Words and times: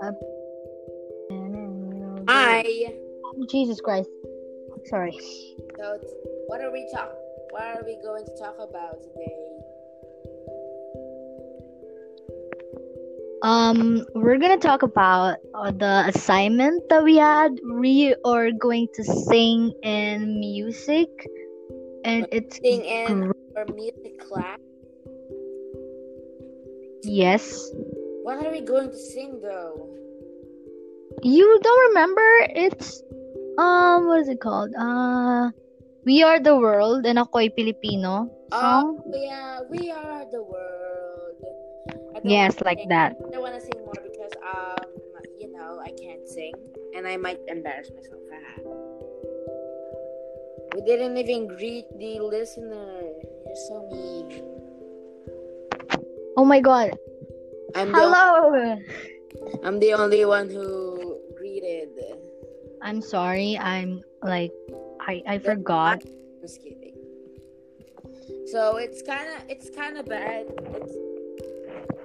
Uh, 0.00 0.12
Hi. 2.28 2.64
Jesus 3.50 3.80
Christ. 3.80 4.08
Sorry. 4.86 5.12
So, 5.76 5.98
what 6.46 6.60
are 6.60 6.70
we 6.70 6.88
talk? 6.94 7.12
What 7.50 7.62
are 7.62 7.82
we 7.84 7.98
going 8.02 8.24
to 8.24 8.36
talk 8.38 8.56
about 8.60 9.02
today? 9.02 9.34
Um, 13.42 14.04
we're 14.14 14.38
gonna 14.38 14.58
talk 14.58 14.82
about 14.82 15.38
uh, 15.54 15.70
the 15.72 16.04
assignment 16.14 16.88
that 16.90 17.02
we 17.02 17.16
had. 17.16 17.58
We 17.64 18.14
are 18.24 18.52
going 18.52 18.88
to 18.94 19.04
sing 19.04 19.72
in 19.82 20.38
music, 20.38 21.08
and 22.04 22.26
it's 22.30 22.56
Sing 22.56 22.84
in 22.84 23.32
our 23.56 23.66
music 23.74 24.18
class. 24.20 24.58
yes. 27.02 27.70
What 28.28 28.44
are 28.44 28.52
we 28.52 28.60
going 28.60 28.90
to 28.90 28.98
sing 28.98 29.40
though? 29.40 29.88
You 31.22 31.48
don't 31.64 31.82
remember? 31.88 32.28
It's 32.52 33.00
um, 33.56 34.06
what 34.06 34.20
is 34.20 34.28
it 34.28 34.38
called? 34.38 34.68
Uh, 34.76 35.48
we 36.04 36.22
are 36.22 36.36
the 36.36 36.52
world, 36.52 37.06
and 37.06 37.16
ako'y 37.16 37.48
Filipino 37.56 38.28
song. 38.52 39.00
Oh 39.00 39.16
yeah, 39.16 39.64
we 39.72 39.88
are 39.88 40.28
the 40.28 40.44
world. 40.44 41.40
Yes, 42.20 42.60
like 42.60 42.84
sing- 42.84 42.92
that. 42.92 43.16
I 43.16 43.32
don't 43.32 43.40
want 43.40 43.56
to 43.56 43.64
sing 43.64 43.80
more 43.80 43.96
because 43.96 44.36
um, 44.44 44.84
you 45.40 45.48
know, 45.48 45.80
I 45.80 45.88
can't 45.96 46.28
sing 46.28 46.52
and 46.92 47.08
I 47.08 47.16
might 47.16 47.40
embarrass 47.48 47.88
myself. 47.96 48.20
We 50.76 50.84
didn't 50.84 51.16
even 51.16 51.48
greet 51.48 51.88
the 51.96 52.20
listener. 52.20 53.08
You're 53.48 53.62
so 53.72 53.88
mean. 53.88 54.44
Oh 56.36 56.44
my 56.44 56.60
God! 56.60 56.92
I'm 57.74 57.92
the 57.92 57.98
Hello. 57.98 58.78
I'm 59.62 59.78
the 59.78 59.92
only 59.94 60.24
one 60.24 60.48
who 60.48 61.18
greeted. 61.36 61.90
I'm 62.82 63.00
sorry. 63.02 63.58
I'm 63.58 64.02
like, 64.22 64.52
I 65.00 65.22
I 65.26 65.38
forgot. 65.38 66.02
Just 66.40 66.62
kidding. 66.62 66.94
So 68.46 68.76
it's 68.76 69.02
kind 69.02 69.28
of 69.36 69.44
it's 69.48 69.70
kind 69.70 69.98
of 69.98 70.06
bad. 70.06 70.46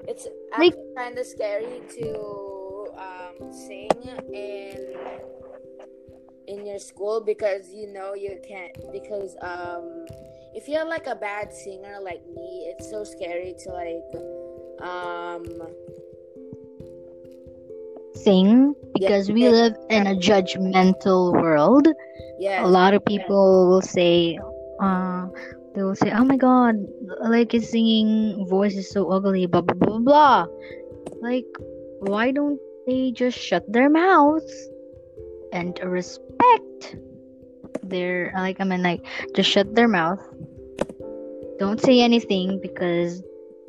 It's 0.08 0.26
it's 0.28 0.28
Like- 0.58 0.76
kind 0.96 1.18
of 1.18 1.26
scary 1.26 1.82
to 1.98 2.88
um, 2.98 3.52
sing 3.54 3.90
in 4.34 4.80
in 6.48 6.66
your 6.66 6.80
school 6.80 7.22
because 7.22 7.72
you 7.72 7.88
know 7.88 8.14
you 8.14 8.38
can't 8.46 8.76
because 8.92 9.36
um 9.42 10.06
if 10.54 10.68
you're 10.68 10.86
like 10.86 11.08
a 11.08 11.16
bad 11.16 11.52
singer 11.54 11.98
like 12.04 12.22
me, 12.36 12.68
it's 12.70 12.90
so 12.90 13.04
scary 13.04 13.56
to 13.64 13.70
like 13.72 14.04
um 14.80 15.46
Sing 18.16 18.76
because 18.94 19.30
we 19.32 19.50
live 19.50 19.76
in 19.90 20.08
a 20.08 20.16
judgmental 20.16 21.34
world. 21.34 21.88
yeah 22.40 22.66
A 22.66 22.68
lot 22.68 22.94
of 22.94 23.04
people 23.06 23.68
will 23.68 23.82
say, 23.82 24.38
uh, 24.80 25.28
they 25.74 25.82
will 25.82 25.96
say, 25.96 26.12
"Oh 26.14 26.24
my 26.24 26.38
God, 26.38 26.76
like 27.26 27.52
his 27.52 27.70
singing 27.70 28.46
voice 28.48 28.76
is 28.78 28.90
so 28.90 29.10
ugly." 29.10 29.48
Blah 29.48 29.62
blah 29.62 29.76
blah 29.76 29.98
blah. 29.98 30.46
blah. 30.46 30.46
Like, 31.22 31.50
why 32.00 32.32
don't 32.32 32.60
they 32.86 33.12
just 33.12 33.38
shut 33.38 33.66
their 33.68 33.90
mouths 33.90 34.54
and 35.52 35.74
respect 35.84 36.96
their 37.82 38.32
like? 38.38 38.62
I 38.62 38.64
mean, 38.64 38.84
like, 38.84 39.02
just 39.36 39.50
shut 39.50 39.74
their 39.74 39.88
mouth. 39.88 40.22
Don't 41.58 41.82
say 41.82 42.02
anything 42.02 42.62
because 42.62 43.24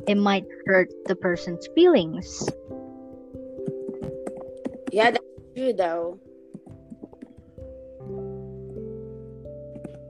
it 0.06 0.16
might 0.16 0.44
hurt 0.66 0.90
the 1.06 1.16
person's 1.16 1.66
feelings. 1.74 2.48
yeah 4.92 5.10
that's 5.10 5.24
true 5.56 5.72
though. 5.72 6.20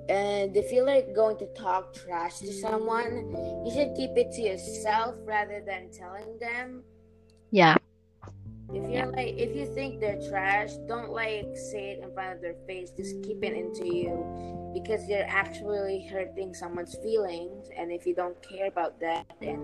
And 0.09 0.55
if 0.55 0.70
you're 0.70 0.84
like 0.84 1.14
going 1.14 1.39
to 1.39 1.47
talk 1.55 1.95
trash 1.95 2.39
to 2.41 2.52
someone, 2.52 3.35
you 3.64 3.73
should 3.73 3.95
keep 3.96 4.11
it 4.17 4.33
to 4.33 4.42
yourself 4.42 5.14
rather 5.24 5.63
than 5.67 5.91
telling 5.91 6.39
them. 6.39 6.85
Yeah. 7.51 7.77
If 8.74 8.90
you're 8.90 9.07
like, 9.12 9.35
if 9.39 9.55
you 9.55 9.67
think 9.73 10.01
they're 10.01 10.20
trash, 10.29 10.73
don't 10.89 11.11
like 11.11 11.46
say 11.55 11.92
it 11.92 12.02
in 12.02 12.12
front 12.12 12.35
of 12.35 12.42
their 12.42 12.57
face. 12.67 12.90
Just 12.96 13.23
keep 13.23 13.45
it 13.45 13.52
into 13.52 13.86
you, 13.86 14.73
because 14.74 15.08
you're 15.08 15.27
actually 15.29 16.07
hurting 16.11 16.55
someone's 16.55 16.96
feelings. 16.96 17.68
And 17.77 17.92
if 17.92 18.05
you 18.05 18.14
don't 18.14 18.36
care 18.42 18.67
about 18.67 18.98
that, 19.01 19.27
then 19.40 19.61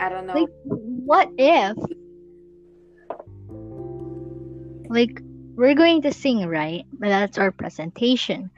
I 0.00 0.08
don't 0.08 0.26
know. 0.26 0.34
Like, 0.34 0.50
what 0.64 1.28
if, 1.38 1.76
like, 4.88 5.20
we're 5.56 5.74
going 5.74 6.02
to 6.02 6.12
sing, 6.12 6.46
right? 6.46 6.84
But 6.92 7.08
that's 7.08 7.38
our 7.38 7.50
presentation. 7.50 8.50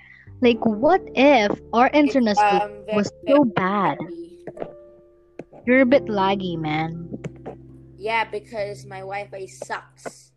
Like, 0.42 0.58
what 0.66 1.00
if 1.14 1.58
our 1.72 1.88
internet 1.94 2.36
um, 2.38 2.84
was 2.92 3.10
so 3.26 3.44
bad? 3.44 3.96
You're 5.66 5.80
a 5.80 5.86
bit 5.86 6.06
laggy, 6.06 6.58
man. 6.58 7.07
Yeah, 7.98 8.24
because 8.30 8.86
my 8.86 9.00
Wi-Fi 9.00 9.46
sucks. 9.46 10.30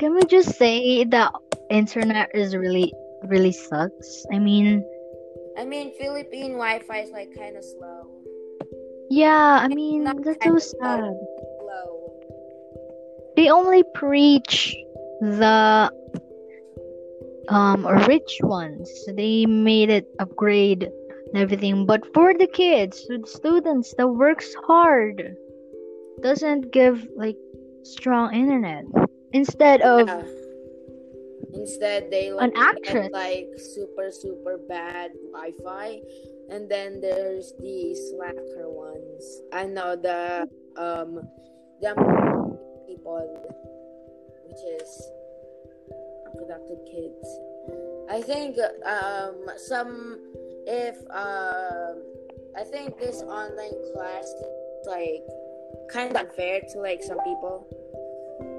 Can 0.00 0.14
we 0.14 0.24
just 0.24 0.58
say 0.58 1.04
that 1.04 1.32
internet 1.70 2.30
is 2.34 2.56
really, 2.56 2.92
really 3.22 3.52
sucks? 3.52 4.26
I 4.32 4.40
mean, 4.40 4.84
I 5.56 5.64
mean, 5.64 5.92
Philippine 5.96 6.58
Wi-Fi 6.58 6.98
is 6.98 7.10
like 7.10 7.30
kind 7.38 7.56
of 7.56 7.64
slow. 7.64 8.10
yeah, 9.10 9.60
I 9.62 9.68
mean, 9.68 10.02
that's 10.02 10.44
so 10.44 10.58
sad. 10.58 11.14
Slow. 11.60 12.10
They 13.36 13.48
only 13.48 13.84
preach 13.94 14.74
the 15.20 15.92
um 17.48 17.86
rich 18.08 18.40
ones. 18.42 18.90
They 19.14 19.46
made 19.46 19.88
it 19.90 20.06
upgrade 20.18 20.82
and 20.82 21.42
everything, 21.42 21.86
but 21.86 22.02
for 22.12 22.34
the 22.34 22.48
kids, 22.48 23.06
the 23.06 23.22
students 23.24 23.94
that 23.98 24.08
works 24.08 24.52
hard, 24.66 25.36
doesn't 26.22 26.72
give 26.72 27.06
like 27.16 27.36
strong 27.82 28.34
internet. 28.34 28.84
Instead 29.32 29.82
of 29.82 30.08
Yeah. 30.08 30.22
Instead, 31.54 32.10
they 32.10 32.32
like, 32.32 32.50
An 32.50 32.56
actress. 32.56 33.08
get, 33.08 33.12
like 33.12 33.48
super 33.56 34.10
super 34.10 34.58
bad 34.68 35.10
Wi-Fi, 35.32 36.00
and 36.48 36.68
then 36.68 37.00
there's 37.00 37.52
the 37.60 37.94
slacker 38.08 38.70
ones. 38.70 39.42
I 39.52 39.66
know 39.66 39.94
the 39.94 40.48
um 40.80 41.20
the 41.80 41.92
people, 42.88 43.20
which 44.48 44.62
is 44.80 44.90
unproductive 46.26 46.80
kids. 46.88 47.28
I 48.08 48.22
think 48.22 48.56
um 48.86 49.44
some 49.56 50.18
if 50.66 50.96
um 51.12 52.00
I 52.56 52.64
think 52.64 52.98
this 52.98 53.20
online 53.22 53.76
class 53.92 54.26
like 54.86 55.24
kind 55.90 56.10
of 56.10 56.16
unfair 56.16 56.60
to 56.72 56.80
like 56.80 57.02
some 57.02 57.18
people. 57.24 57.66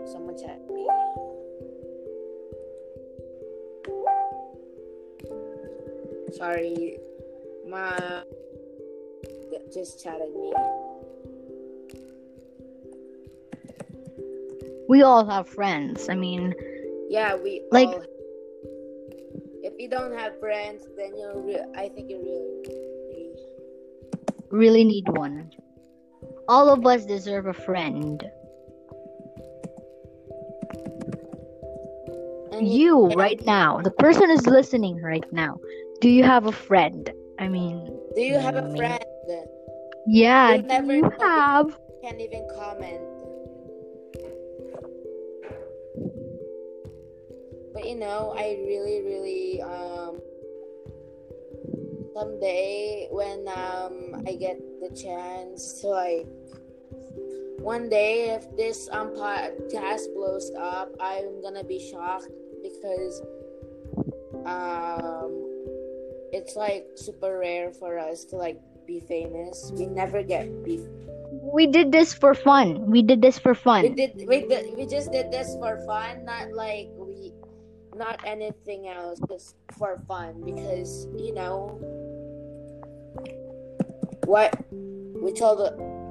Someone 0.06 0.38
chat 0.38 0.59
me. 0.69 0.88
Sorry, 6.38 6.97
my 7.68 8.24
just 9.74 10.03
chatted 10.03 10.34
me. 10.35 10.53
we 14.88 15.01
all 15.01 15.25
have 15.25 15.47
friends. 15.47 16.09
I 16.09 16.16
mean, 16.16 16.53
Yeah, 17.09 17.35
we 17.35 17.62
Like- 17.72 17.88
all. 17.90 18.03
If 19.63 19.74
you 19.80 19.88
don't 19.88 20.13
have 20.13 20.38
friends, 20.40 20.88
then 20.97 21.16
you're. 21.16 21.38
Re- 21.40 21.66
I 21.75 21.90
think 21.90 22.09
you're 22.09 22.19
really. 22.22 23.31
really 24.50 24.84
need 24.84 25.07
one. 25.09 25.50
All 26.48 26.70
of 26.70 26.86
us 26.86 27.06
deserve 27.06 27.46
a 27.48 27.54
friend. 27.54 28.24
And 32.51 32.68
You 32.68 33.07
right 33.10 33.44
now, 33.45 33.80
the 33.80 33.92
person 33.92 34.30
is 34.30 34.45
listening 34.45 35.01
right 35.01 35.25
now. 35.31 35.57
Do 36.01 36.10
you 36.10 36.24
have 36.24 36.45
a 36.45 36.51
friend? 36.51 37.10
I 37.40 37.48
mean, 37.48 37.88
Do 38.16 38.22
you 38.22 38.38
have 38.38 38.56
a 38.56 38.62
Mm. 38.62 38.78
friend? 38.78 39.04
yeah, 40.06 40.56
You 40.56 40.62
do 40.62 40.68
never 40.68 40.94
you 40.94 41.10
have? 41.19 41.80
Can't 42.04 42.19
even 42.19 42.48
comment. 42.56 43.01
But 47.74 47.88
you 47.88 47.95
know, 47.95 48.34
I 48.38 48.60
really, 48.68 49.01
really 49.01 49.62
um. 49.62 50.19
Someday, 52.13 53.07
when 53.10 53.48
um 53.48 54.22
I 54.28 54.36
get 54.36 54.62
the 54.83 54.95
chance 54.95 55.80
to 55.81 55.88
like, 55.88 56.27
one 57.59 57.88
day 57.88 58.35
if 58.35 58.44
this 58.57 58.89
um 58.91 59.15
podcast 59.15 60.13
blows 60.13 60.51
up, 60.59 60.91
I'm 61.00 61.41
gonna 61.41 61.63
be 61.63 61.80
shocked 61.80 62.27
because 62.62 63.21
um 64.45 65.31
it's 66.33 66.56
like 66.56 66.85
super 66.95 67.39
rare 67.39 67.71
for 67.71 67.97
us 67.97 68.25
to 68.25 68.35
like 68.35 68.59
be 68.85 69.00
famous. 69.00 69.71
We 69.75 69.85
never 69.85 70.24
get 70.24 70.63
be 70.65 70.85
we 71.31 71.68
did 71.68 71.91
this 71.91 72.13
for 72.13 72.33
fun. 72.33 72.91
We 72.91 73.01
did 73.01 73.21
this 73.21 73.39
for 73.39 73.56
fun 73.56 73.83
We 73.83 73.89
did 73.89 74.27
we 74.27 74.41
did, 74.41 74.75
we 74.75 74.85
just 74.85 75.12
did 75.12 75.31
this 75.31 75.56
for 75.56 75.80
fun, 75.85 76.25
not 76.25 76.51
like 76.51 76.89
we 76.97 77.31
not 77.95 78.19
anything 78.25 78.89
else, 78.89 79.21
just 79.30 79.56
for 79.77 80.01
fun 80.07 80.41
because 80.44 81.07
you 81.15 81.33
know 81.33 81.80
what 84.33 84.57
we 85.21 85.31
told 85.31 85.62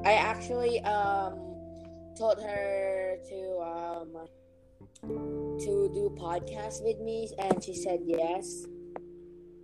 I 0.06 0.14
actually 0.14 0.78
um 0.86 1.34
told 2.16 2.38
her 2.40 3.16
to 3.28 3.40
um 3.58 4.08
to 5.58 5.90
do 5.90 6.14
podcast 6.14 6.84
with 6.86 6.98
me 7.00 7.28
and 7.38 7.58
she 7.62 7.74
said 7.74 7.98
yes. 8.06 8.46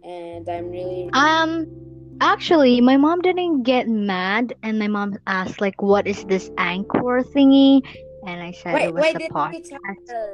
And 0.02 0.48
I'm 0.48 0.70
really 0.70 1.08
Um, 1.12 1.66
actually, 2.20 2.80
my 2.80 2.96
mom 2.96 3.20
didn't 3.20 3.62
get 3.62 3.86
mad, 3.88 4.54
and 4.62 4.78
my 4.78 4.88
mom 4.88 5.18
asked 5.26 5.60
like, 5.60 5.80
"What 5.82 6.06
is 6.08 6.24
this 6.24 6.50
anchor 6.58 7.22
thingy?" 7.22 7.82
And 8.26 8.42
I 8.42 8.52
said 8.52 8.74
Wait, 8.74 8.88
it 8.90 8.94
was 8.94 9.04
wait, 9.06 9.16
a 9.16 9.20
you 9.20 9.28
podcast. 9.30 9.70
tell 9.70 9.94
her? 10.08 10.28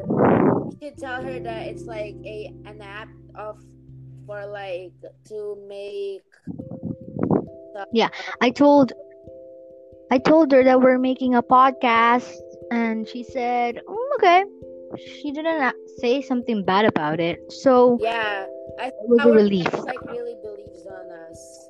You 0.72 0.78
should 0.80 0.98
tell 0.98 1.22
her 1.22 1.38
that 1.40 1.60
it's 1.68 1.84
like 1.84 2.16
a 2.24 2.52
an 2.64 2.80
app 2.80 3.08
of 3.34 3.60
for 4.26 4.46
like 4.46 4.92
to 5.28 5.56
make. 5.68 6.24
Yeah. 7.92 8.08
I 8.40 8.50
told, 8.50 8.92
I 10.10 10.18
told 10.18 10.52
her 10.52 10.62
that 10.64 10.80
we're 10.80 10.98
making 10.98 11.34
a 11.34 11.42
podcast, 11.42 12.32
and 12.70 13.08
she 13.08 13.24
said, 13.24 13.80
"Oh, 13.88 14.16
okay." 14.18 14.44
She 14.96 15.32
didn't 15.32 15.74
say 15.98 16.22
something 16.22 16.64
bad 16.64 16.84
about 16.84 17.18
it, 17.18 17.40
so 17.50 17.98
yeah, 18.00 18.46
I 18.78 18.86
it 18.88 18.94
was 19.08 19.24
a 19.24 19.30
relief. 19.30 19.64
parents, 19.64 19.86
like 19.86 20.02
really 20.06 20.36
believes 20.42 20.86
on 20.86 21.10
us. 21.10 21.68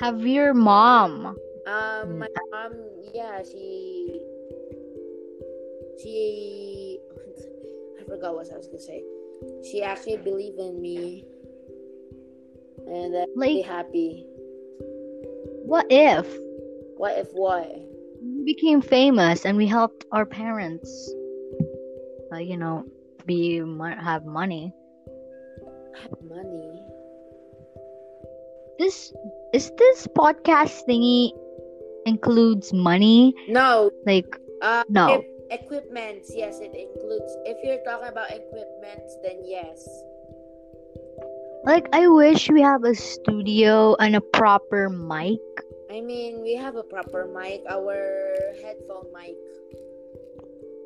Have 0.00 0.26
your 0.26 0.52
mom? 0.52 1.36
Um, 1.66 2.18
my 2.18 2.26
mom, 2.50 2.72
yeah, 3.14 3.40
she, 3.42 4.20
she, 6.02 6.98
I 8.00 8.04
forgot 8.04 8.34
what 8.34 8.52
I 8.52 8.56
was 8.56 8.66
gonna 8.66 8.80
say. 8.80 9.02
She 9.70 9.82
actually 9.82 10.16
believed 10.18 10.58
in 10.58 10.82
me, 10.82 11.24
and 12.86 13.12
really 13.36 13.56
Like- 13.62 13.66
happy. 13.66 14.26
What 15.64 15.86
if 15.90 16.26
What 16.96 17.18
if 17.18 17.28
what? 17.32 17.70
we 18.22 18.44
became 18.44 18.80
famous 18.82 19.44
and 19.44 19.56
we 19.56 19.66
helped 19.66 20.04
our 20.12 20.26
parents? 20.26 20.90
Uh, 22.32 22.36
you 22.38 22.56
know, 22.56 22.84
be 23.26 23.58
have 23.58 24.24
money. 24.24 24.72
Have 25.94 26.22
money. 26.28 26.82
This 28.78 29.12
is 29.52 29.70
this 29.78 30.06
podcast 30.16 30.82
thingy 30.88 31.32
includes 32.06 32.72
money. 32.72 33.34
No, 33.48 33.90
Like 34.06 34.26
uh, 34.62 34.84
No. 34.88 35.22
If, 35.50 35.60
equipments, 35.62 36.32
yes, 36.34 36.58
it 36.60 36.74
includes. 36.74 37.30
If 37.44 37.58
you're 37.62 37.82
talking 37.84 38.08
about 38.08 38.30
equipment, 38.30 39.02
then 39.22 39.42
yes. 39.44 39.86
Like 41.64 41.88
I 41.92 42.08
wish 42.08 42.50
we 42.50 42.62
have 42.62 42.84
a 42.84 42.94
studio 42.94 43.94
and 43.98 44.16
a 44.16 44.20
proper 44.20 44.88
mic. 44.88 45.40
I 45.90 46.00
mean, 46.00 46.42
we 46.42 46.54
have 46.56 46.76
a 46.76 46.82
proper 46.82 47.26
mic, 47.26 47.62
our 47.68 48.34
headphone 48.62 49.12
mic. 49.12 49.36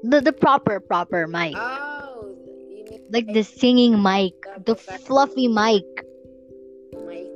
The 0.02 0.20
the 0.20 0.32
proper 0.32 0.80
proper 0.80 1.26
mic. 1.26 1.54
Oh, 1.56 2.34
you 2.68 2.84
mean 2.90 3.00
like 3.10 3.32
the 3.32 3.42
singing 3.42 4.02
mic, 4.02 4.34
the 4.64 4.74
professional 4.74 5.06
fluffy 5.06 5.48
mic. 5.48 5.84
mic. 7.06 7.32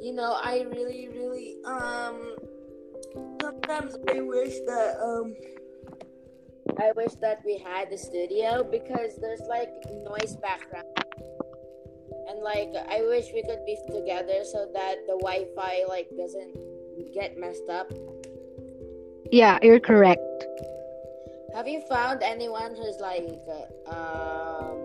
You 0.00 0.14
know, 0.14 0.38
I 0.42 0.66
really, 0.72 1.08
really, 1.12 1.56
um, 1.64 2.36
sometimes 3.42 3.96
I 4.08 4.20
wish 4.22 4.54
that, 4.66 4.96
um, 5.02 5.34
I 6.78 6.92
wish 6.96 7.12
that 7.20 7.42
we 7.44 7.58
had 7.58 7.90
the 7.90 7.98
studio 7.98 8.64
because 8.64 9.16
there's 9.20 9.42
like 9.46 9.68
noise 10.08 10.36
background. 10.36 10.99
And 12.30 12.42
like, 12.42 12.72
I 12.88 13.02
wish 13.02 13.26
we 13.34 13.42
could 13.42 13.66
be 13.66 13.76
together 13.90 14.44
so 14.44 14.70
that 14.72 14.98
the 15.08 15.18
Wi 15.18 15.46
Fi 15.56 15.82
like 15.88 16.08
doesn't 16.16 16.54
get 17.12 17.36
messed 17.36 17.68
up. 17.68 17.90
Yeah, 19.32 19.58
you're 19.62 19.80
correct. 19.80 20.20
Have 21.56 21.66
you 21.66 21.82
found 21.88 22.22
anyone 22.22 22.76
who's 22.76 23.00
like, 23.00 23.26
um, 23.88 24.78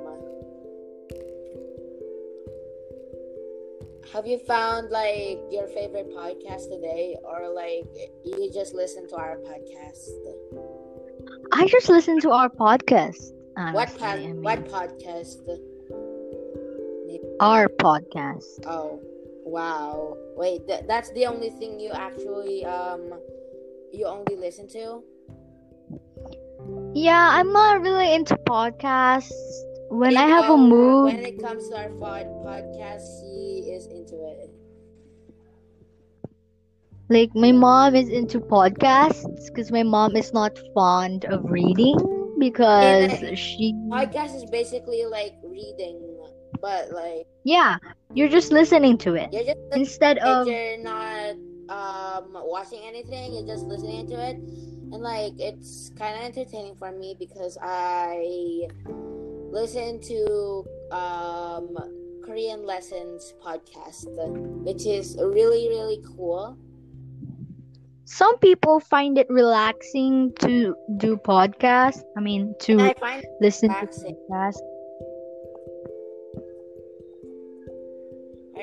have 4.12 4.25
you 4.25 4.39
found 4.39 4.89
like 4.89 5.38
your 5.51 5.68
favorite 5.68 6.09
podcast 6.09 6.69
today, 6.69 7.15
or 7.24 7.53
like 7.53 7.86
you 8.24 8.50
just 8.51 8.74
listen 8.74 9.07
to 9.09 9.15
our 9.18 9.38
podcast? 9.38 10.09
I 11.51 11.68
just 11.68 11.89
listen 11.89 12.19
to 12.21 12.31
our 12.31 12.50
podcast. 12.50 13.33
what 13.53 13.56
Honestly, 13.56 14.00
pod? 14.00 14.18
I 14.18 14.18
mean, 14.18 14.42
What 14.42 14.65
podcast? 14.65 15.75
Our 17.39 17.67
podcast. 17.67 18.43
Oh, 18.65 18.99
wow! 19.45 20.15
Wait, 20.37 20.67
th- 20.67 20.83
that's 20.87 21.11
the 21.11 21.25
only 21.25 21.49
thing 21.49 21.79
you 21.79 21.91
actually 21.91 22.65
um 22.65 23.13
you 23.91 24.05
only 24.05 24.35
listen 24.35 24.67
to? 24.69 25.03
Yeah, 26.93 27.29
I'm 27.31 27.51
not 27.51 27.81
really 27.81 28.13
into 28.13 28.35
podcasts. 28.47 29.33
When 29.89 30.11
You 30.11 30.17
I 30.17 30.27
have 30.27 30.49
a 30.49 30.57
mood, 30.57 31.13
When 31.13 31.25
it 31.25 31.39
comes 31.39 31.69
to 31.69 31.77
our 31.77 31.89
pod- 32.01 32.31
podcast, 32.43 33.05
she 33.21 33.69
is 33.69 33.85
into 33.87 34.15
it. 34.25 34.49
like 37.07 37.29
my 37.35 37.51
mom 37.51 37.93
is 37.93 38.09
into 38.09 38.39
podcasts 38.39 39.29
because 39.45 39.71
my 39.71 39.83
mom 39.83 40.15
is 40.15 40.33
not 40.33 40.57
fond 40.73 41.23
of 41.25 41.45
reading 41.45 41.93
because 42.39 43.21
Yeah. 43.21 43.35
she 43.35 43.73
Podcast 43.93 44.35
is 44.35 44.45
basically 44.49 45.05
like 45.05 45.35
reading, 45.43 46.01
but 46.65 46.89
like 46.89 47.29
yeah, 47.44 47.77
you're 48.17 48.33
just 48.38 48.51
listening 48.51 48.97
to 48.97 49.13
it 49.13 49.29
you're 49.31 49.45
just 49.45 49.59
instead 49.73 50.17
of 50.17 50.47
you're 50.47 50.81
not 50.81 51.38
um 51.69 52.33
watching 52.33 52.81
anything. 52.85 53.33
You're 53.33 53.45
just 53.45 53.65
listening 53.65 54.07
to 54.09 54.15
it, 54.15 54.38
and 54.38 55.01
like 55.06 55.33
it's 55.38 55.91
kind 55.97 56.17
of 56.17 56.25
entertaining 56.25 56.75
for 56.75 56.91
me 56.91 57.15
because 57.19 57.57
I 57.62 58.65
listen 59.53 60.01
to 60.09 60.65
um 60.91 61.77
Korean 62.25 62.65
lessons 62.65 63.33
podcast, 63.45 64.09
which 64.65 64.85
is 64.88 65.15
really 65.21 65.69
really 65.69 66.01
cool. 66.18 66.57
some 68.06 68.38
people 68.39 68.79
find 68.79 69.18
it 69.18 69.27
relaxing 69.29 70.33
to 70.39 70.73
do 70.97 71.18
podcasts. 71.18 72.01
I 72.18 72.21
mean, 72.21 72.56
to 72.61 72.80
I 72.81 73.21
listen 73.42 73.69
to 73.69 73.75
relaxing. 73.75 74.18
podcasts. 74.30 74.74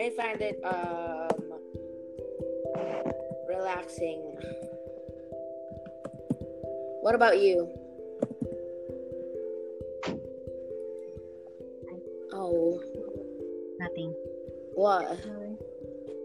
I 0.02 0.10
find 0.18 0.42
it 0.42 0.58
um 0.66 1.30
relaxing. 3.46 4.18
What 7.06 7.14
about 7.14 7.38
you? 7.38 7.70
Oh, 12.34 12.82
Nothing. 13.78 14.10
what? 14.74 15.06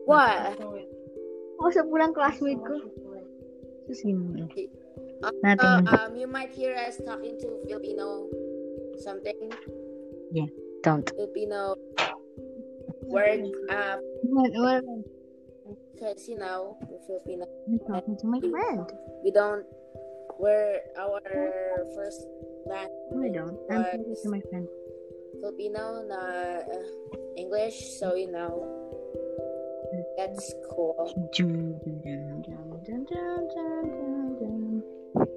What? 0.09 0.57
Oh, 1.61 1.69
sa 1.69 1.85
pulang 1.85 2.17
classmate 2.17 2.57
ko. 2.65 2.81
Susin. 3.93 4.49
Uh, 5.21 5.29
Nothing. 5.45 5.85
um, 5.85 6.17
you 6.17 6.25
might 6.25 6.49
hear 6.49 6.73
us 6.73 6.97
talking 7.05 7.37
to 7.45 7.61
Filipino 7.69 8.25
something. 8.97 9.53
Yeah, 10.33 10.49
don't. 10.81 11.05
Filipino 11.13 11.77
word. 13.07 13.41
Uh, 13.69 13.97
What? 14.23 14.51
What? 14.53 14.83
because 15.97 16.29
you 16.29 16.37
know 16.37 16.77
we're 16.85 17.01
Filipino. 17.07 17.45
I'm 17.67 17.79
talking 17.89 18.17
to 18.17 18.27
my 18.27 18.39
friend. 18.39 18.85
We 19.23 19.31
don't. 19.31 19.65
We're 20.37 20.81
our 20.99 21.21
first 21.95 22.21
language. 22.69 23.09
No, 23.11 23.25
I 23.25 23.29
don't. 23.33 23.57
I'm 23.71 23.83
talking 23.83 24.15
to 24.23 24.29
my 24.29 24.41
friend. 24.49 24.67
Filipino 25.41 26.05
na 26.05 26.21
uh, 26.65 27.37
English, 27.37 27.97
so 27.97 28.13
you 28.13 28.29
know 28.29 28.61
that's 30.17 30.53
cool. 30.69 30.93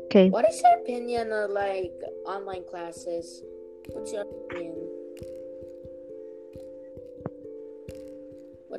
Okay. 0.08 0.28
What 0.28 0.44
is 0.48 0.60
your 0.60 0.76
opinion 0.80 1.32
on 1.32 1.54
like 1.54 1.96
online 2.26 2.64
classes? 2.68 3.44
What's 3.92 4.12
your 4.12 4.28
opinion? 4.28 4.79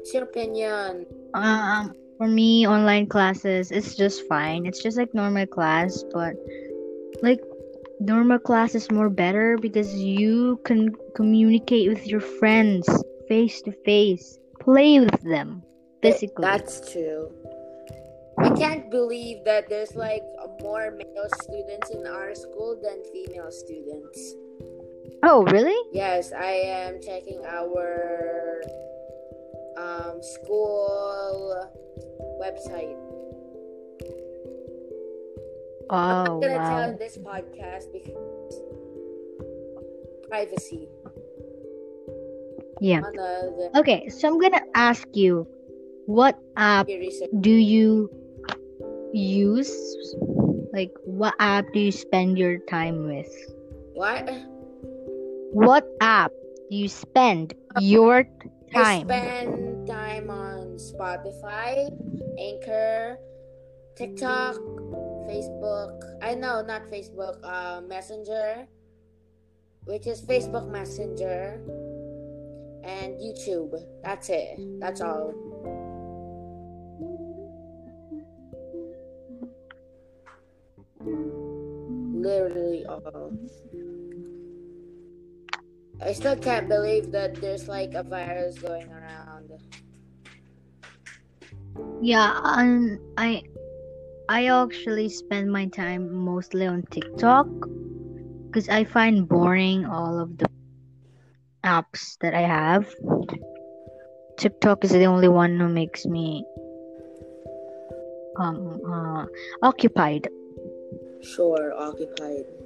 What's 0.01 0.15
your 0.15 0.24
opinion? 0.24 1.05
Um, 1.36 1.93
for 2.17 2.27
me, 2.27 2.65
online 2.67 3.05
classes, 3.05 3.70
it's 3.70 3.93
just 3.93 4.27
fine. 4.27 4.65
It's 4.65 4.81
just 4.81 4.98
like 4.98 5.13
normal 5.13 5.46
class, 5.46 6.03
but 6.12 6.34
like 7.22 7.39
normal 8.00 8.39
class 8.39 8.74
is 8.74 8.89
more 8.89 9.12
better 9.12 9.60
because 9.62 9.93
you 9.93 10.60
can 10.65 10.89
communicate 11.15 11.88
with 11.88 12.08
your 12.08 12.20
friends 12.20 12.89
face 13.27 13.62
to 13.62 13.74
face, 13.86 14.39
play 14.60 15.00
with 15.00 15.22
them. 15.22 15.62
physically. 16.01 16.50
That's 16.50 16.91
true. 16.91 17.29
I 18.39 18.50
can't 18.58 18.89
believe 18.89 19.46
that 19.46 19.70
there's 19.70 19.93
like 19.93 20.24
more 20.63 20.98
male 20.98 21.29
students 21.43 21.91
in 21.91 22.08
our 22.08 22.34
school 22.34 22.75
than 22.81 23.03
female 23.13 23.51
students. 23.51 24.34
oh, 25.22 25.43
really? 25.53 25.77
Yes, 25.93 26.34
I 26.34 26.53
am 26.81 27.00
checking 27.00 27.46
our 27.46 28.63
um, 29.77 30.21
school 30.21 31.69
website. 32.41 32.97
I'm 35.91 36.27
Oh, 36.27 36.39
not 36.39 36.41
gonna 36.41 36.55
wow. 36.55 36.69
tell 36.69 36.97
this 36.97 37.17
podcast 37.17 37.91
because 37.91 38.55
privacy. 40.29 40.87
Yeah. 42.79 43.01
Okay, 43.75 44.07
so 44.09 44.27
I'm 44.27 44.39
gonna 44.39 44.63
ask 44.73 45.05
you, 45.13 45.45
what 46.07 46.39
app 46.55 46.87
do 46.87 47.51
you 47.51 48.09
use? 49.13 49.75
Like, 50.71 50.91
what 51.03 51.35
app 51.39 51.67
do 51.73 51.79
you 51.79 51.91
spend 51.91 52.39
your 52.39 52.57
time 52.71 53.03
with? 53.05 53.29
What? 53.93 54.31
What 55.51 55.85
app 55.99 56.31
do 56.71 56.77
you 56.77 56.87
spend 56.87 57.53
your 57.79 58.23
I 58.73 58.83
time? 58.83 59.07
spend 59.07 59.87
time 59.87 60.29
on 60.29 60.77
Spotify, 60.77 61.91
Anchor, 62.39 63.17
TikTok, 63.95 64.55
Facebook. 65.27 65.99
I 66.21 66.35
know, 66.35 66.61
not 66.61 66.89
Facebook. 66.89 67.37
Uh, 67.43 67.81
Messenger, 67.81 68.67
which 69.85 70.07
is 70.07 70.21
Facebook 70.21 70.69
Messenger, 70.71 71.61
and 72.83 73.19
YouTube. 73.19 73.75
That's 74.03 74.29
it. 74.29 74.57
That's 74.79 75.01
all. 75.01 75.33
Literally 81.03 82.85
all. 82.85 83.33
I 86.01 86.13
still 86.13 86.36
can't 86.36 86.67
believe 86.67 87.12
that 87.12 87.36
there's 87.36 87.67
like 87.67 87.93
a 87.93 88.01
virus 88.01 88.58
going 88.58 88.91
around. 88.91 89.51
Yeah, 92.01 92.39
um, 92.43 93.00
I 93.17 93.43
I 94.27 94.48
actually 94.48 95.10
spend 95.10 95.51
my 95.51 95.67
time 95.67 96.12
mostly 96.12 96.65
on 96.65 96.84
TikTok 96.89 97.48
because 98.48 98.67
I 98.67 98.84
find 98.84 99.27
boring 99.29 99.86
all 99.86 100.20
of 100.20 100.38
the 100.38 100.50
apps 101.63 102.17
that 102.22 102.34
I 102.34 102.41
have. 102.41 102.89
TikTok 104.38 104.84
is 104.84 104.91
the 104.91 105.05
only 105.05 105.27
one 105.27 105.60
who 105.60 105.70
makes 105.70 106.05
me 106.05 106.43
um 108.38 108.81
uh, 108.89 109.25
occupied. 109.62 110.27
Sure, 111.22 111.74
occupied. 111.77 112.61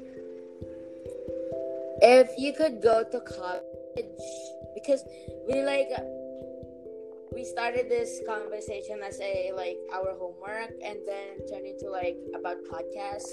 If 2.01 2.29
you 2.37 2.53
could 2.53 2.81
go 2.81 3.03
to 3.03 3.19
college, 3.21 4.05
because 4.73 5.03
we 5.47 5.63
like 5.63 5.87
we 7.33 7.43
started 7.43 7.89
this 7.89 8.21
conversation 8.27 8.99
as 9.03 9.19
a 9.19 9.51
like 9.55 9.77
our 9.93 10.15
homework, 10.17 10.71
and 10.83 10.99
then 11.05 11.39
turned 11.49 11.65
into 11.67 11.89
like 11.89 12.17
about 12.35 12.57
podcast. 12.71 13.27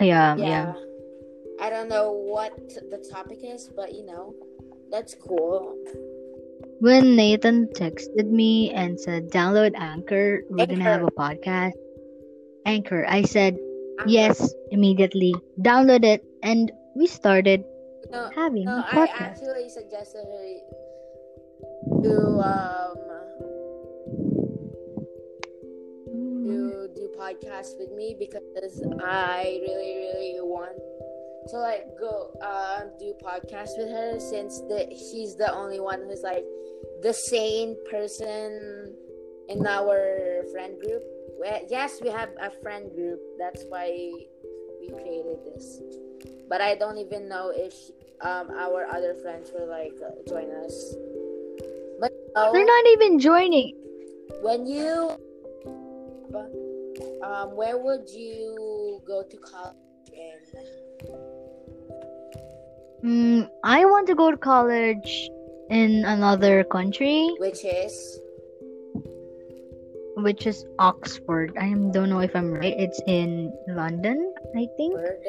Yeah, 0.00 0.36
Yeah. 0.36 0.36
yeah. 0.36 0.74
I 1.60 1.70
don't 1.70 1.88
know 1.88 2.12
what 2.12 2.56
the 2.90 2.98
topic 3.12 3.38
is, 3.44 3.68
but 3.76 3.92
you 3.92 4.06
know, 4.06 4.34
that's 4.90 5.14
cool. 5.14 5.76
When 6.80 7.14
Nathan 7.14 7.68
texted 7.76 8.28
me 8.28 8.72
and 8.72 8.98
said 8.98 9.30
download 9.30 9.72
Anchor, 9.76 10.42
we're 10.50 10.66
gonna 10.66 10.82
have 10.82 11.02
a 11.04 11.12
podcast. 11.12 11.78
Anchor. 12.66 13.04
I 13.06 13.22
said 13.22 13.58
yes 14.06 14.52
immediately. 14.70 15.34
Download 15.60 16.04
it 16.04 16.24
and 16.42 16.72
we 16.94 17.06
started 17.06 17.64
No, 18.10 18.30
having 18.34 18.64
no, 18.64 18.78
a 18.78 18.86
I 18.86 19.06
podcast. 19.06 19.20
actually 19.40 19.68
suggested 19.68 20.24
her 20.24 20.48
to 22.02 22.14
um 22.40 22.96
to 26.44 26.88
do 26.94 27.08
podcast 27.18 27.78
with 27.78 27.92
me 27.96 28.16
because 28.18 28.82
I 29.02 29.60
really 29.62 29.94
really 30.12 30.36
want 30.42 30.76
to 31.48 31.56
like 31.58 31.86
go 31.98 32.30
um 32.42 32.90
do 32.98 33.14
podcast 33.24 33.70
with 33.78 33.88
her 33.90 34.18
since 34.20 34.60
the 34.68 34.86
she's 34.90 35.36
the 35.36 35.50
only 35.52 35.80
one 35.80 36.02
who's 36.02 36.22
like 36.22 36.44
the 37.02 37.12
sane 37.12 37.76
person 37.90 38.94
in 39.48 39.66
our 39.66 40.42
friend 40.52 40.78
group. 40.80 41.02
Well, 41.38 41.60
yes, 41.68 42.00
we 42.02 42.10
have 42.10 42.30
a 42.40 42.50
friend 42.62 42.92
group. 42.94 43.18
That's 43.38 43.64
why 43.68 43.88
we 44.80 44.88
created 44.90 45.38
this. 45.46 45.80
But 46.52 46.60
I 46.60 46.74
don't 46.74 46.98
even 46.98 47.30
know 47.32 47.48
if 47.48 47.72
um 48.20 48.50
our 48.52 48.84
other 48.84 49.14
friends 49.14 49.50
will 49.56 49.68
like 49.72 49.96
uh, 50.04 50.12
join 50.28 50.52
us. 50.52 50.74
But 51.98 52.12
They're 52.36 52.66
not 52.68 52.86
even 52.92 53.18
joining. 53.18 53.72
when 54.44 54.66
you 54.66 55.16
um 57.24 57.56
where 57.56 57.78
would 57.78 58.04
you 58.10 59.00
go 59.06 59.22
to 59.22 59.36
college 59.38 60.12
in 60.12 60.36
Mm, 63.02 63.48
I 63.64 63.86
want 63.86 64.06
to 64.08 64.14
go 64.14 64.30
to 64.30 64.36
college 64.36 65.30
in 65.70 66.04
another 66.04 66.64
country, 66.64 67.32
which 67.38 67.64
is 67.64 67.96
which 70.28 70.46
is 70.46 70.60
Oxford. 70.78 71.56
I 71.56 71.72
don't 71.96 72.12
know 72.12 72.20
if 72.20 72.36
I'm 72.36 72.52
right. 72.52 72.76
It's 72.76 73.00
in 73.06 73.50
London, 73.68 74.20
I 74.54 74.68
think. 74.76 75.00
word 75.00 75.24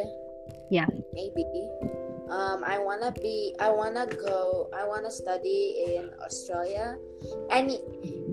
Yeah. 0.73 0.89
maybe 1.13 1.45
um 2.39 2.59
i 2.65 2.77
want 2.87 3.01
to 3.07 3.11
be 3.21 3.53
i 3.59 3.69
want 3.69 3.93
to 3.95 4.07
go 4.29 4.69
i 4.73 4.83
want 4.91 5.03
to 5.05 5.11
study 5.11 5.61
in 5.93 6.09
australia 6.25 6.97
any 7.51 7.77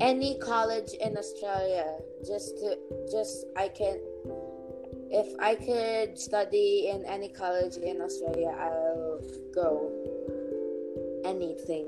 any 0.01 0.39
college 0.39 0.93
in 1.07 1.13
australia 1.23 1.85
just 2.25 2.57
to 2.61 2.69
just 3.13 3.45
i 3.57 3.67
can 3.69 3.97
if 5.13 5.29
i 5.51 5.53
could 5.67 6.17
study 6.19 6.89
in 6.93 7.05
any 7.05 7.29
college 7.29 7.77
in 7.77 8.01
australia 8.01 8.53
i'll 8.67 9.21
go 9.61 9.71
anything 11.25 11.87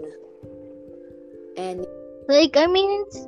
and 1.57 1.87
Like, 2.29 2.57
I 2.57 2.67
mean, 2.67 2.91
it's 3.03 3.27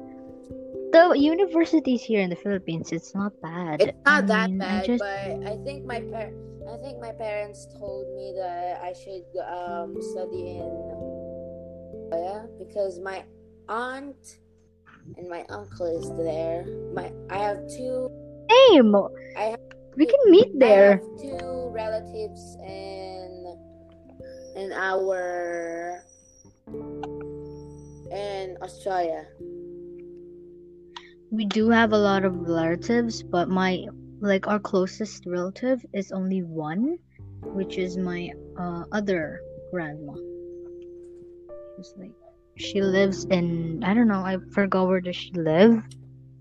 the 0.95 1.05
universities 1.19 2.03
here 2.03 2.21
in 2.23 2.31
the 2.31 2.37
Philippines. 2.39 2.93
It's 2.93 3.13
not 3.15 3.33
bad. 3.43 3.83
It's 3.83 3.99
not 4.07 4.23
I 4.25 4.27
that 4.33 4.51
mean, 4.51 4.59
bad, 4.59 4.85
just- 4.87 5.03
but 5.03 5.51
I 5.51 5.55
think 5.67 5.85
my 5.85 6.01
par- 6.13 6.33
I 6.71 6.77
think 6.79 7.01
my 7.01 7.13
parents 7.13 7.69
told 7.79 8.07
me 8.17 8.35
that 8.37 8.81
I 8.83 8.93
should 8.93 9.25
um 9.45 9.97
study 10.01 10.59
in 10.59 10.73
yeah 12.13 12.47
because 12.59 12.99
my 13.01 13.25
aunt 13.69 14.39
and 15.19 15.29
my 15.29 15.45
uncle 15.51 15.87
is 15.87 16.09
there. 16.17 16.65
My 16.95 17.13
I 17.31 17.39
have 17.39 17.59
two 17.69 18.09
Same. 18.51 18.95
I 19.37 19.57
we 19.97 20.07
can 20.07 20.31
meet 20.31 20.59
there. 20.59 20.89
I 20.89 21.05
have 21.05 21.21
two 21.21 21.71
relatives 21.71 22.57
in 22.65 23.57
in 24.57 24.73
our 24.73 26.03
in 28.11 28.57
Australia. 28.63 29.27
We 31.31 31.45
do 31.47 31.69
have 31.71 31.93
a 31.93 31.99
lot 31.99 32.25
of 32.25 32.37
relatives, 32.47 33.23
but 33.23 33.49
my 33.49 33.87
like 34.25 34.47
our 34.49 34.59
closest 34.59 35.25
relative 35.27 35.85
is 35.93 36.11
only 36.11 36.43
one, 36.43 36.99
which 37.43 37.77
is 37.77 37.97
my 37.97 38.31
uh, 38.59 38.85
other 38.91 39.41
grandma. 39.71 40.15
She's 41.77 41.95
like 41.99 42.13
she 42.57 42.81
lives 42.81 43.25
in 43.27 43.83
I 43.85 43.93
don't 43.95 44.09
know, 44.09 44.25
I 44.25 44.39
forgot 44.53 44.89
where 44.89 45.01
does 45.01 45.17
she 45.17 45.33
live. 45.33 45.83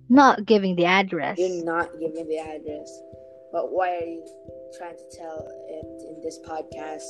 Not 0.10 0.46
giving 0.46 0.76
the 0.76 0.86
address. 0.86 1.40
You're 1.40 1.66
not 1.66 1.90
giving 2.00 2.28
the 2.28 2.38
address, 2.38 3.02
but 3.52 3.72
why 3.72 3.96
are 3.98 4.06
you 4.06 4.24
trying 4.78 4.96
to 4.96 5.18
tell 5.18 5.48
it 5.68 5.86
in 6.08 6.22
this 6.24 6.40
podcast? 6.48 7.04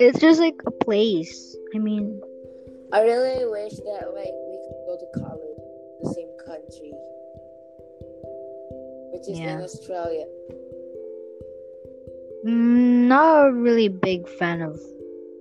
It's 0.00 0.18
just 0.18 0.40
like 0.40 0.56
a 0.66 0.70
place. 0.70 1.56
I 1.74 1.78
mean, 1.78 2.20
I 2.92 3.02
really 3.02 3.44
wish 3.44 3.74
that 3.74 4.08
like 4.14 4.34
we 4.48 4.56
could 4.64 4.80
go 4.86 4.96
to 4.96 5.08
college 5.20 5.60
in 5.60 5.98
the 6.02 6.14
same 6.14 6.32
country, 6.46 6.92
which 9.14 9.28
is 9.28 9.38
Yeah. 9.38 9.56
in 9.56 9.62
Australia. 9.62 10.26
mm, 12.44 13.06
not 13.08 13.48
a 13.48 13.52
really 13.52 13.88
big 13.88 14.28
fan 14.28 14.60
of 14.60 14.76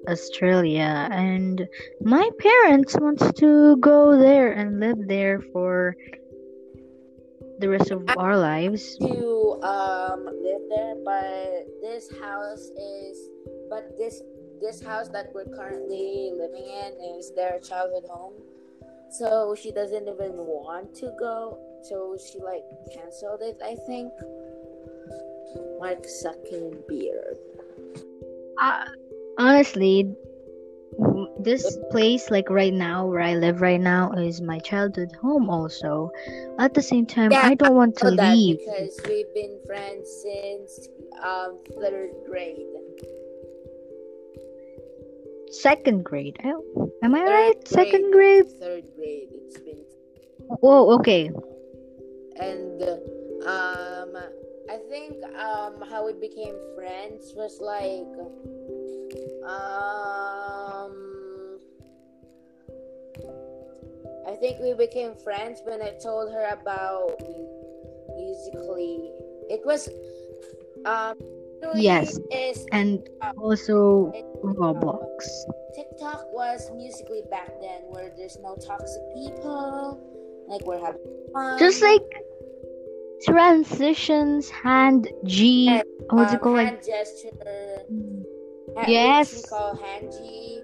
Australia, 0.08 1.08
and 1.12 1.68
my 2.02 2.30
parents 2.40 2.96
wants 3.00 3.26
to 3.40 3.76
go 3.78 4.18
there 4.18 4.52
and 4.52 4.80
live 4.80 5.08
there 5.08 5.40
for 5.52 5.96
the 7.60 7.70
rest 7.70 7.92
of 7.92 8.04
our 8.18 8.38
lives. 8.38 8.98
To 8.98 9.60
um 9.64 10.26
live 10.48 10.64
there, 10.70 10.96
but 11.04 11.68
this 11.82 12.12
house 12.20 12.66
is, 12.76 13.16
but 13.70 13.98
this 13.98 14.22
this 14.62 14.82
house 14.84 15.10
that 15.10 15.28
we're 15.36 15.52
currently 15.60 16.32
living 16.36 16.68
in 16.68 16.92
is 17.20 17.32
their 17.36 17.60
childhood 17.60 18.08
home. 18.10 18.34
so 19.20 19.54
she 19.54 19.70
doesn't 19.72 20.08
even 20.10 20.34
want 20.42 20.96
to 20.96 21.08
go. 21.20 21.60
So 21.84 22.18
she 22.18 22.40
like 22.40 22.64
canceled 22.94 23.42
it. 23.42 23.58
I 23.64 23.76
think. 23.88 24.12
Mark 25.80 26.04
Zuckerberg. 26.06 27.38
Uh, 28.60 28.86
honestly, 29.38 30.16
this 31.40 31.78
place, 31.92 32.32
like 32.32 32.50
right 32.50 32.74
now, 32.74 33.06
where 33.06 33.20
I 33.22 33.36
live 33.36 33.62
right 33.62 33.80
now, 33.82 34.12
is 34.14 34.42
my 34.42 34.60
childhood 34.60 35.12
home. 35.22 35.50
Also, 35.50 36.10
at 36.58 36.74
the 36.74 36.82
same 36.82 37.06
time, 37.06 37.32
Yeah, 37.32 37.42
I 37.44 37.54
don't 37.56 37.76
want 37.76 37.98
to 37.98 38.10
leave. 38.10 38.60
because 38.60 39.00
we've 39.06 39.32
been 39.36 39.60
friends 39.68 40.10
since 40.24 40.88
um 41.22 41.60
third 41.80 42.12
grade. 42.26 42.66
Second 45.52 46.04
grade. 46.04 46.38
Oh, 46.46 46.92
am 47.04 47.14
I 47.14 47.20
Third 47.20 47.30
right? 47.30 47.54
grade. 47.54 47.68
Second 47.68 48.12
grade. 48.12 48.46
Third 48.60 48.84
grade. 48.96 49.30
It's 49.32 49.60
been 49.60 49.84
Whoa. 50.62 50.96
Okay. 51.00 51.30
And 52.40 52.82
um 53.46 54.18
I 54.70 54.78
think 54.90 55.24
um 55.38 55.84
how 55.90 56.06
we 56.06 56.14
became 56.14 56.56
friends 56.76 57.34
was 57.36 57.60
like 57.62 58.14
um 59.48 60.96
I 64.28 64.36
think 64.36 64.60
we 64.62 64.74
became 64.74 65.14
friends 65.16 65.62
when 65.66 65.82
I 65.82 65.92
told 66.02 66.32
her 66.32 66.48
about 66.52 67.20
Musical.ly. 68.16 69.12
It 69.50 69.62
was 69.66 69.90
um 70.86 71.16
Yes. 71.76 72.20
is 72.32 72.66
And 72.72 73.08
also 73.38 74.12
Roblox. 74.44 75.26
TikTok 75.76 76.32
was 76.34 76.70
Musical.ly 76.76 77.22
back 77.30 77.50
then 77.62 77.82
where 77.90 78.12
there's 78.16 78.38
no 78.40 78.56
toxic 78.56 79.02
people, 79.14 80.00
like 80.48 80.66
we're 80.66 80.80
having 80.80 81.02
fun. 81.34 81.60
Just 81.60 81.82
like 81.82 82.02
transitions, 83.26 84.50
hand 84.50 85.08
G. 85.26 85.70
And, 85.70 85.84
What's 86.10 86.34
it 86.34 86.36
um, 86.36 86.42
called? 86.42 86.60
Hand 86.60 86.80
gesture. 86.86 87.30
ha- 88.76 88.86
Yes. 88.88 89.46
Call 89.50 89.76
hanji. 89.76 90.60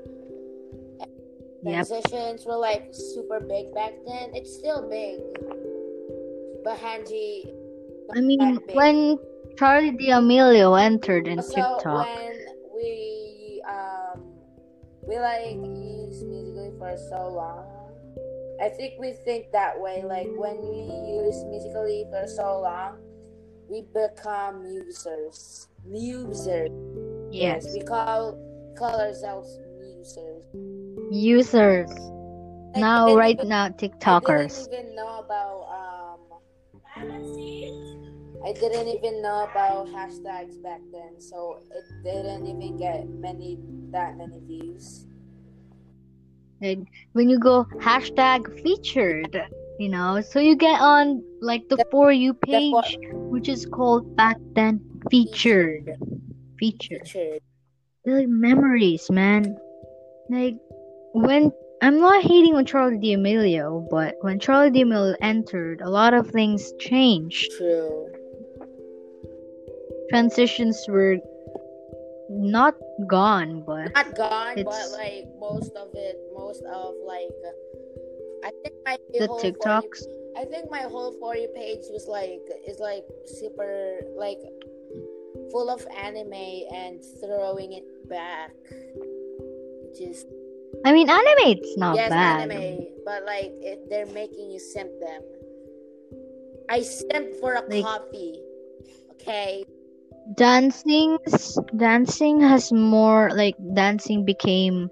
Yep. 1.63 1.87
Transitions 1.87 2.45
were 2.45 2.55
like 2.57 2.87
super 2.91 3.39
big 3.39 3.73
back 3.73 3.93
then. 4.05 4.31
It's 4.33 4.53
still 4.53 4.87
big, 4.89 5.19
but 6.63 6.77
hanji. 6.77 7.51
I 8.15 8.21
mean, 8.21 8.59
when 8.73 9.17
Charli 9.55 9.97
D'Amelio 9.99 10.79
entered 10.79 11.27
in 11.27 11.39
Also, 11.39 11.53
TikTok, 11.53 12.07
when 12.07 12.35
we 12.73 13.61
um 13.69 14.23
we 15.07 15.19
like 15.19 15.55
use 15.55 16.23
Musical.ly 16.23 16.71
for 16.79 16.97
so 16.97 17.27
long, 17.29 17.65
I 18.61 18.69
think 18.69 18.99
we 18.99 19.13
think 19.25 19.51
that 19.51 19.79
way. 19.79 20.03
Like 20.03 20.27
when 20.35 20.57
we 20.61 20.83
use 21.23 21.43
Musical.ly 21.45 22.03
for 22.11 22.27
so 22.27 22.61
long, 22.61 22.97
we 23.69 23.83
become 23.93 24.65
users. 24.65 25.67
Users. 25.87 26.69
yes, 27.31 27.67
we 27.73 27.81
call 27.81 28.37
call 28.77 28.99
ourselves 28.99 29.57
users. 29.81 30.43
users 31.11 31.89
Like, 31.89 32.81
now, 32.81 33.15
right 33.15 33.35
even- 33.37 33.49
now, 33.49 33.65
I 33.65 33.69
TikTokers. 33.69 34.69
didn't 34.69 34.73
even 34.83 34.95
know 34.95 35.19
about 35.19 35.59
um. 35.71 36.19
I 38.45 38.53
didn't 38.53 38.87
even 38.87 39.21
know 39.21 39.43
about 39.51 39.87
hashtags 39.87 40.61
back 40.63 40.79
then, 40.91 41.19
so 41.19 41.59
it 41.71 41.83
didn't 42.03 42.47
even 42.47 42.77
get 42.77 43.07
many 43.07 43.59
that 43.91 44.17
many 44.17 44.39
views. 44.47 45.05
Like 46.61 46.79
when 47.13 47.29
you 47.29 47.39
go 47.39 47.65
hashtag 47.77 48.61
featured, 48.61 49.41
you 49.79 49.89
know, 49.89 50.21
so 50.21 50.39
you 50.39 50.55
get 50.55 50.81
on 50.81 51.23
like 51.41 51.67
the 51.69 51.85
for 51.91 52.11
you 52.11 52.33
for- 52.33 52.47
page, 52.47 52.97
which 53.11 53.47
is 53.47 53.65
called 53.65 54.15
back 54.15 54.37
then 54.53 54.81
featured. 55.09 55.91
Featured. 56.59 57.07
Featured. 57.07 57.41
Like 58.05 58.27
memories, 58.27 59.09
man. 59.09 59.57
Like 60.29 60.55
when 61.13 61.51
I'm 61.81 61.99
not 61.99 62.23
hating 62.23 62.55
on 62.55 62.65
Charli 62.65 62.99
D'Amelio, 63.01 63.87
but 63.89 64.15
when 64.21 64.39
Charli 64.39 64.73
D'Amelio 64.73 65.15
entered, 65.21 65.81
a 65.81 65.89
lot 65.89 66.13
of 66.13 66.29
things 66.29 66.73
changed. 66.79 67.49
True. 67.57 68.11
Transitions 70.09 70.85
were 70.89 71.17
not 72.29 72.75
gone, 73.07 73.63
but 73.65 73.93
Not 73.95 74.15
gone, 74.15 74.55
but 74.63 74.85
like 74.93 75.25
most 75.39 75.73
of 75.75 75.89
it, 75.93 76.15
most 76.37 76.63
of 76.63 76.93
like, 77.05 77.33
uh, 77.45 78.47
I 78.47 78.51
think 78.63 78.75
my 78.85 78.97
the 79.13 79.27
whole 79.27 79.39
For 79.39 79.45
You- 79.47 79.53
TikToks. 79.53 80.01
I 80.37 80.45
think 80.45 80.69
my 80.71 80.83
whole 80.87 81.11
for 81.19 81.35
you 81.35 81.49
page 81.55 81.83
was 81.89 82.07
like 82.07 82.39
is 82.67 82.79
like 82.79 83.03
super 83.25 83.99
like 84.15 84.39
full 85.51 85.69
of 85.69 85.85
anime 85.97 86.63
and 86.73 87.01
throwing 87.19 87.73
it 87.73 87.85
back, 88.07 88.51
Just 89.97 90.27
I 90.85 90.93
mean, 90.93 91.09
anime's 91.09 91.75
not 91.77 91.95
yes, 91.95 92.09
bad. 92.09 92.49
anime, 92.51 92.87
but 93.03 93.25
like 93.25 93.51
it, 93.59 93.89
they're 93.89 94.05
making 94.05 94.51
you 94.51 94.59
simp 94.59 94.91
them. 95.01 95.21
I 96.69 96.81
simp 96.81 97.35
for 97.41 97.55
a 97.55 97.63
Like- 97.67 97.83
coffee. 97.83 98.39
Okay, 99.13 99.65
Dancing, 100.35 101.17
dancing 101.75 102.39
has 102.41 102.71
more 102.71 103.31
like 103.33 103.55
dancing 103.73 104.25
became 104.25 104.89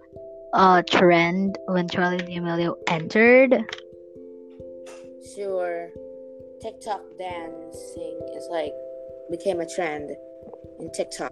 a 0.53 0.83
trend 0.89 1.57
when 1.67 1.87
Charli 1.87 2.25
D'Amelio 2.25 2.75
entered. 2.87 3.53
sure. 5.35 5.89
TikTok 6.59 7.01
dancing 7.19 8.19
is 8.35 8.47
like 8.49 8.73
became 9.29 9.59
a 9.59 9.69
trend 9.69 10.09
in 10.79 10.91
TikTok. 10.91 11.31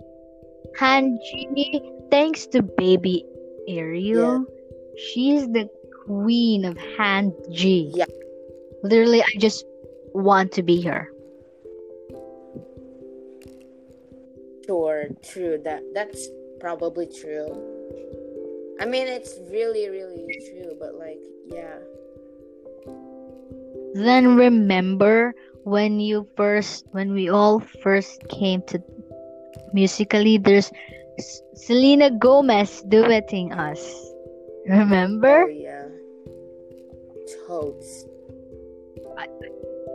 Hanji, 0.80 1.82
thanks 2.12 2.46
to 2.48 2.62
Baby 2.62 3.26
Ariel, 3.68 4.46
she's 4.98 5.48
the 5.48 5.68
queen 6.06 6.66
of 6.66 6.78
Hanji. 6.78 7.92
Yeah. 7.94 8.06
Literally, 8.84 9.24
I 9.24 9.32
just 9.40 9.66
want 10.14 10.52
to 10.54 10.64
be 10.64 10.82
her. 10.84 11.10
Sure, 14.66 15.06
true. 15.22 15.60
That 15.64 15.84
that's 15.94 16.28
probably 16.60 17.08
true. 17.08 17.54
I 18.80 18.86
mean, 18.86 19.08
it's 19.08 19.40
really, 19.50 19.90
really 19.90 20.26
true. 20.50 20.76
But 20.80 20.96
like, 20.96 21.20
yeah, 21.46 21.80
Then 23.96 24.36
remember 24.36 25.34
when 25.64 26.00
you 26.00 26.28
first, 26.36 26.86
when 26.92 27.14
we 27.14 27.30
all 27.30 27.60
first 27.82 28.28
came 28.30 28.62
to 28.68 28.82
Musical.ly, 29.74 30.38
there's 30.42 30.72
Selena 31.56 32.12
Gomez 32.12 32.84
duetting 32.88 33.56
us. 33.58 33.80
remember 34.68 35.44
oh 35.44 35.48
yeah, 35.48 35.88
totes. 37.48 38.06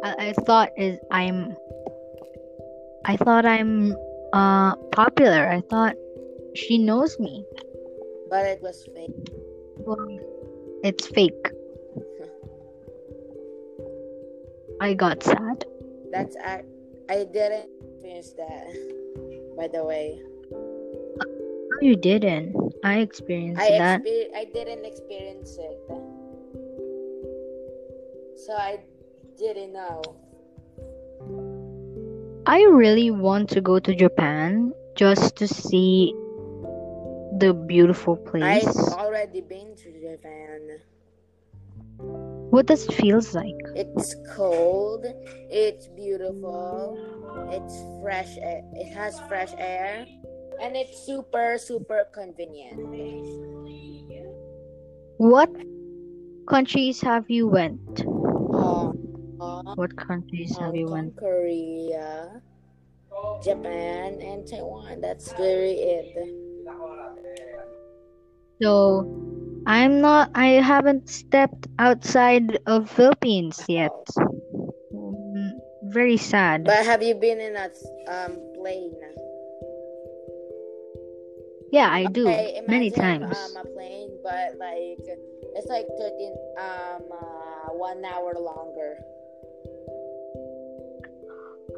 I, 0.02 0.30
I 0.30 0.32
thought 0.32 0.70
is 0.78 0.98
I'm. 1.10 1.54
I 3.04 3.16
thought 3.16 3.44
I'm 3.44 3.96
uh 4.32 4.76
popular. 4.92 5.48
I 5.48 5.60
thought 5.70 5.96
she 6.54 6.78
knows 6.78 7.18
me. 7.18 7.44
But 8.28 8.46
it 8.46 8.62
was 8.62 8.86
fake. 8.94 9.10
Well, 9.78 10.18
it's 10.84 11.06
fake. 11.06 11.50
I 14.80 14.94
got 14.94 15.22
sad. 15.22 15.64
That's 16.10 16.36
I. 16.44 16.62
I 17.10 17.24
didn't 17.24 17.68
experience 17.82 18.32
that. 18.38 18.66
By 19.56 19.66
the 19.66 19.84
way, 19.84 20.20
No, 20.50 21.76
you 21.82 21.96
didn't. 21.96 22.54
I 22.84 22.98
experienced 23.00 23.60
I 23.60 23.70
that. 23.78 24.02
exper- 24.04 24.32
I 24.34 24.44
didn't 24.54 24.84
experience 24.86 25.58
it. 25.58 25.78
So 28.46 28.52
I 28.54 28.78
didn't 29.36 29.72
know. 29.72 30.00
I 32.50 32.62
really 32.62 33.12
want 33.12 33.48
to 33.50 33.60
go 33.60 33.78
to 33.78 33.94
Japan 33.94 34.72
just 34.96 35.36
to 35.36 35.46
see 35.46 36.12
the 37.38 37.54
beautiful 37.54 38.16
place. 38.16 38.66
I've 38.66 38.98
already 38.98 39.40
been 39.40 39.76
to 39.76 39.92
Japan. 39.94 40.82
What 42.50 42.66
does 42.66 42.86
it 42.86 42.94
feels 42.94 43.36
like? 43.36 43.54
It's 43.76 44.16
cold. 44.34 45.06
It's 45.48 45.86
beautiful. 45.94 46.98
It's 47.54 47.84
fresh. 48.02 48.34
It 48.34 48.92
has 48.94 49.20
fresh 49.28 49.54
air, 49.56 50.04
and 50.60 50.74
it's 50.74 51.06
super 51.06 51.54
super 51.56 52.02
convenient. 52.12 52.82
What 55.18 55.54
countries 56.48 57.00
have 57.02 57.30
you 57.30 57.46
went? 57.46 58.02
What 59.40 59.96
countries 59.96 60.56
have 60.58 60.76
you 60.76 60.88
went? 60.88 61.16
Korea, 61.16 62.42
Japan, 63.42 64.20
and 64.20 64.46
Taiwan. 64.46 65.00
That's 65.00 65.32
very 65.32 65.72
it. 65.80 66.12
So, 68.60 69.08
I'm 69.66 70.02
not. 70.02 70.30
I 70.34 70.60
haven't 70.60 71.08
stepped 71.08 71.68
outside 71.78 72.60
of 72.66 72.90
Philippines 72.90 73.64
yet. 73.66 73.96
Mm, 74.92 75.56
Very 75.88 76.18
sad. 76.18 76.64
But 76.64 76.84
have 76.84 77.02
you 77.02 77.14
been 77.14 77.40
in 77.40 77.56
a 77.56 77.72
um 78.12 78.36
plane? 78.60 78.92
Yeah, 81.72 81.88
I 81.88 82.04
do 82.12 82.28
Okay, 82.28 82.60
many 82.68 82.90
times. 82.90 83.24
um 83.24 83.56
a 83.56 83.64
plane, 83.72 84.20
but 84.22 84.60
like 84.60 85.00
it's 85.56 85.68
like 85.72 85.88
thirteen 85.96 86.36
um 86.60 87.08
uh, 87.08 87.72
one 87.72 88.04
hour 88.04 88.36
longer. 88.36 89.00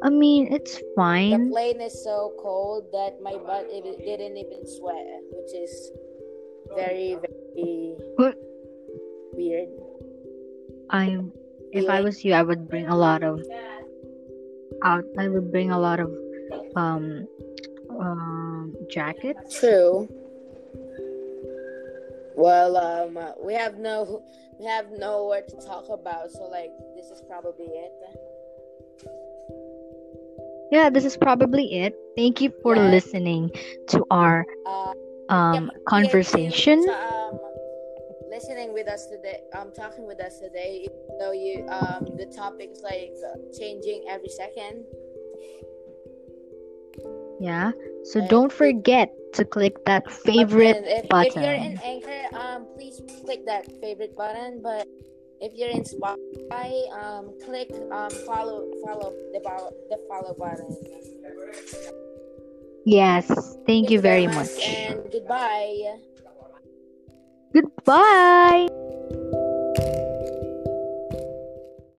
I 0.03 0.09
mean, 0.09 0.51
it's 0.51 0.81
fine. 0.95 1.47
The 1.47 1.51
plane 1.51 1.79
is 1.79 2.03
so 2.03 2.33
cold 2.37 2.91
that 2.91 3.21
my 3.23 3.37
butt 3.37 3.67
it 3.71 3.83
didn't 4.03 4.35
even 4.35 4.67
sweat, 4.67 5.23
which 5.31 5.55
is 5.55 5.91
very 6.75 7.15
very 7.15 7.95
What? 8.17 8.35
weird. 9.33 9.69
I'm. 10.89 11.31
if 11.71 11.89
I 11.89 12.01
was 12.01 12.23
you, 12.25 12.33
I 12.33 12.43
would 12.43 12.67
bring 12.67 12.87
a 12.87 12.97
lot 12.97 13.23
of 13.23 13.41
out. 14.83 15.05
I 15.17 15.29
would 15.29 15.51
bring 15.51 15.71
a 15.71 15.79
lot 15.79 16.01
of 16.01 16.11
um, 16.75 17.25
um, 17.99 18.75
jackets. 18.89 19.59
True. 19.59 20.09
Well, 22.35 22.75
um, 22.75 23.17
we 23.39 23.53
have 23.53 23.77
no 23.77 24.21
we 24.59 24.65
have 24.65 24.91
nowhere 24.91 25.43
to 25.47 25.55
talk 25.65 25.87
about, 25.89 26.31
so 26.31 26.43
like 26.43 26.71
this 26.95 27.05
is 27.07 27.21
probably 27.27 27.71
it. 27.71 27.93
Yeah, 30.73 30.89
this 30.89 31.05
is 31.05 31.15
probably 31.15 31.85
it. 31.85 31.93
Thank 32.17 32.41
you 32.41 32.49
for 32.65 32.73
Yeah. 32.73 32.89
listening 32.89 33.53
to 33.93 34.01
our 34.09 34.41
Uh, 34.65 34.89
um 35.29 35.69
yeah, 35.69 35.85
conversation. 35.85 36.81
you 36.81 36.89
um, 36.89 37.37
listening 38.33 38.73
with 38.73 38.89
us 38.89 39.05
today, 39.05 39.37
um, 39.53 39.69
talking 39.69 40.09
with 40.09 40.17
us 40.17 40.41
today. 40.41 40.89
Even 40.89 41.13
though 41.21 41.31
you, 41.31 41.69
um, 41.69 42.09
the 42.17 42.25
topic's 42.25 42.81
like 42.81 43.13
changing 43.53 44.09
every 44.09 44.33
second. 44.33 44.81
Yeah. 47.37 47.69
So 48.09 48.19
And 48.19 48.29
don't 48.33 48.51
forget 48.51 49.13
to 49.37 49.45
click 49.45 49.77
that 49.85 50.09
favorite 50.09 50.81
then 50.81 50.89
if, 50.89 51.05
if 51.05 51.35
you're 51.37 51.53
in 51.53 51.77
Anchor, 51.85 52.21
um, 52.33 52.65
please 52.73 52.97
click 53.21 53.45
that 53.45 53.69
favorite 53.77 54.17
button. 54.17 54.61
But 54.65 54.89
if 55.43 55.51
you're 55.55 55.69
in 55.69 55.83
Spotify, 55.83 56.71
um, 57.03 57.35
click 57.43 57.69
um 57.91 58.09
follow 58.25 58.71
follow 58.85 59.11
the 59.33 59.41
follow 59.43 59.71
the 59.89 59.99
follow 60.07 60.33
button. 60.39 60.71
Yes. 62.85 63.27
Thank 63.67 63.89
you 63.89 63.99
very 63.99 64.27
much. 64.27 64.59
and 64.59 65.03
goodbye. 65.11 65.99
Goodbye. 67.53 69.39